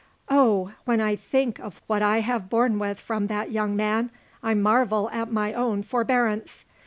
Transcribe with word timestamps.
Oh! 0.29 0.71
when 0.85 0.99
I 0.99 1.15
think 1.15 1.59
of 1.59 1.79
what 1.85 2.01
I 2.01 2.21
have 2.21 2.49
borne 2.49 2.79
with 2.79 2.99
from 2.99 3.27
that 3.27 3.51
young 3.51 3.75
man, 3.75 4.09
I 4.41 4.55
marvel 4.55 5.11
at 5.11 5.31
my 5.31 5.53
own 5.53 5.83
forbearance. 5.83 6.65